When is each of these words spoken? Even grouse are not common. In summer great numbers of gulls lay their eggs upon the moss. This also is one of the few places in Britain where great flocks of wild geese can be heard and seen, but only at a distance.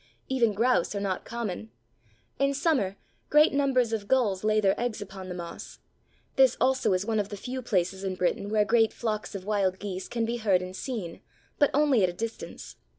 Even 0.27 0.53
grouse 0.53 0.95
are 0.95 0.99
not 0.99 1.25
common. 1.25 1.69
In 2.39 2.55
summer 2.55 2.97
great 3.29 3.53
numbers 3.53 3.93
of 3.93 4.07
gulls 4.07 4.43
lay 4.43 4.59
their 4.59 4.73
eggs 4.81 4.99
upon 4.99 5.29
the 5.29 5.35
moss. 5.35 5.77
This 6.37 6.57
also 6.59 6.93
is 6.93 7.05
one 7.05 7.19
of 7.19 7.29
the 7.29 7.37
few 7.37 7.61
places 7.61 8.03
in 8.03 8.15
Britain 8.15 8.49
where 8.49 8.65
great 8.65 8.93
flocks 8.93 9.35
of 9.35 9.45
wild 9.45 9.77
geese 9.77 10.07
can 10.07 10.25
be 10.25 10.37
heard 10.37 10.63
and 10.63 10.75
seen, 10.75 11.21
but 11.59 11.69
only 11.71 12.01
at 12.01 12.09
a 12.09 12.13
distance. 12.13 12.77